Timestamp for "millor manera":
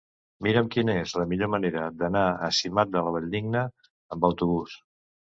1.33-1.83